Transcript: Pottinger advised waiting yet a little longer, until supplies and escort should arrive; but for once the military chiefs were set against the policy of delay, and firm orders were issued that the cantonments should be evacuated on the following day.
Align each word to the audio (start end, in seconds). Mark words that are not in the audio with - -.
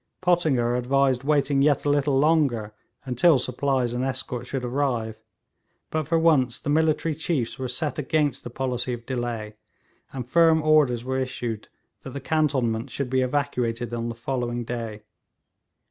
Pottinger 0.19 0.75
advised 0.75 1.23
waiting 1.23 1.61
yet 1.61 1.85
a 1.85 1.89
little 1.91 2.17
longer, 2.17 2.73
until 3.05 3.37
supplies 3.37 3.93
and 3.93 4.03
escort 4.03 4.47
should 4.47 4.65
arrive; 4.65 5.21
but 5.91 6.07
for 6.07 6.17
once 6.17 6.59
the 6.59 6.71
military 6.71 7.13
chiefs 7.13 7.59
were 7.59 7.67
set 7.67 7.99
against 7.99 8.43
the 8.43 8.49
policy 8.49 8.93
of 8.93 9.05
delay, 9.05 9.57
and 10.11 10.27
firm 10.27 10.63
orders 10.63 11.05
were 11.05 11.19
issued 11.19 11.67
that 12.01 12.13
the 12.13 12.19
cantonments 12.19 12.91
should 12.91 13.11
be 13.11 13.21
evacuated 13.21 13.93
on 13.93 14.09
the 14.09 14.15
following 14.15 14.63
day. 14.63 15.03